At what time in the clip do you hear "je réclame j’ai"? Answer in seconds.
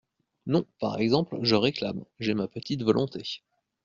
1.43-2.33